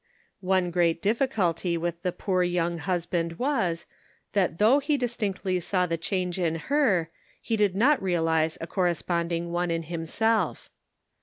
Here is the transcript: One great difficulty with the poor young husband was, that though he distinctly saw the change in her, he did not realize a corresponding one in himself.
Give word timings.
One 0.39 0.71
great 0.71 0.99
difficulty 0.99 1.77
with 1.77 2.01
the 2.01 2.11
poor 2.11 2.41
young 2.41 2.79
husband 2.79 3.33
was, 3.37 3.85
that 4.33 4.57
though 4.57 4.79
he 4.79 4.97
distinctly 4.97 5.59
saw 5.59 5.85
the 5.85 5.95
change 5.95 6.39
in 6.39 6.55
her, 6.55 7.11
he 7.39 7.55
did 7.55 7.75
not 7.75 8.01
realize 8.01 8.57
a 8.59 8.65
corresponding 8.65 9.51
one 9.51 9.69
in 9.69 9.83
himself. 9.83 10.71